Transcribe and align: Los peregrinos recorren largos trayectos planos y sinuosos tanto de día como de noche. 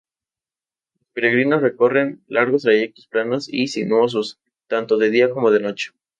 Los 0.95 1.07
peregrinos 1.13 1.61
recorren 1.61 2.23
largos 2.25 2.63
trayectos 2.63 3.05
planos 3.07 3.47
y 3.47 3.67
sinuosos 3.67 4.39
tanto 4.67 4.97
de 4.97 5.11
día 5.11 5.29
como 5.29 5.51
de 5.51 5.59
noche. 5.59 5.91